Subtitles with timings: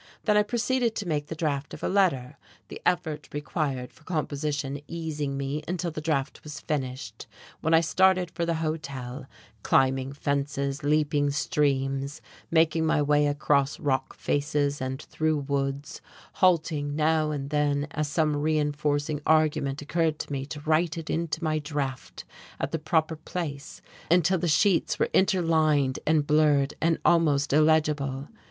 [0.23, 4.81] Then I proceeded to make the draft of a letter, the effort required for composition
[4.87, 7.27] easing me until the draft was finished;
[7.59, 9.27] when I started for the hotel,
[9.61, 12.19] climbing fences, leaping streams,
[12.49, 16.01] making my way across rock faces and through woods;
[16.41, 21.43] halting now and then as some reenforcing argument occurred to me to write it into
[21.43, 22.23] my draft
[22.59, 28.27] at the proper place until the sheets were interlined and blurred and almost illegible.